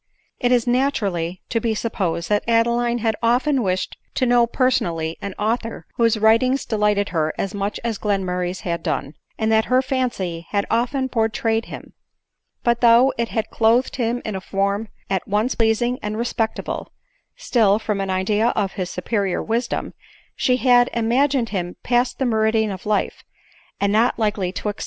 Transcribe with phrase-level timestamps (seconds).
[0.39, 5.35] It is naturally to be supposed that Adeline had often wished to know personally an
[5.37, 9.83] author whose writings de lighted her as much as Glenmurray's had done, and that her
[9.83, 11.93] fancy had often portrayed him;
[12.63, 16.91] but though it had clothed him in a form at once pleasing and respectable—
[17.35, 19.93] still, from an idea of his superior wisdom,
[20.35, 23.23] she had ima gined him past the meridian of life,
[23.79, 24.79] and not likely to ex 3* 26 ADELINE MOWBRAY.